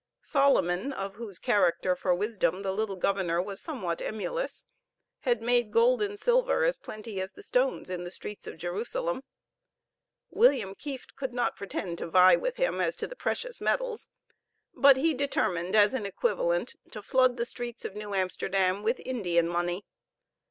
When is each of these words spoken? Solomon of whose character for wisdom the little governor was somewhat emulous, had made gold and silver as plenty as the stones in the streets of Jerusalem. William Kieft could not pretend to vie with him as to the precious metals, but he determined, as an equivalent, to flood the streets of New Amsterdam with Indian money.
Solomon 0.23 0.91
of 0.93 1.17
whose 1.17 1.37
character 1.37 1.95
for 1.95 2.15
wisdom 2.15 2.63
the 2.63 2.71
little 2.73 2.95
governor 2.95 3.39
was 3.39 3.61
somewhat 3.61 4.01
emulous, 4.01 4.65
had 5.19 5.43
made 5.43 5.69
gold 5.71 6.01
and 6.01 6.19
silver 6.19 6.63
as 6.63 6.79
plenty 6.79 7.21
as 7.21 7.33
the 7.33 7.43
stones 7.43 7.87
in 7.87 8.03
the 8.03 8.09
streets 8.09 8.47
of 8.47 8.57
Jerusalem. 8.57 9.21
William 10.31 10.73
Kieft 10.73 11.15
could 11.15 11.35
not 11.35 11.55
pretend 11.55 11.99
to 11.99 12.07
vie 12.07 12.35
with 12.35 12.55
him 12.55 12.81
as 12.81 12.95
to 12.95 13.05
the 13.05 13.15
precious 13.15 13.61
metals, 13.61 14.09
but 14.73 14.97
he 14.97 15.13
determined, 15.13 15.75
as 15.75 15.93
an 15.93 16.07
equivalent, 16.07 16.73
to 16.89 17.03
flood 17.03 17.37
the 17.37 17.45
streets 17.45 17.85
of 17.85 17.93
New 17.93 18.15
Amsterdam 18.15 18.81
with 18.81 18.99
Indian 19.05 19.47
money. 19.47 19.85